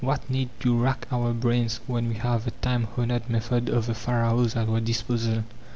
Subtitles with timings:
[0.03, 3.93] What need to rack our brains when we have the time honoured method of the
[3.93, 5.43] Pharaohs at our disposal?